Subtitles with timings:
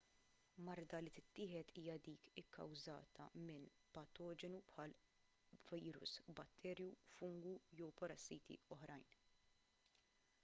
[0.67, 3.67] marda li tittieħed hija dik ikkawżata minn
[3.97, 4.95] patoġenu bħal
[5.73, 9.05] virus batterju fungu jew parassiti oħrajn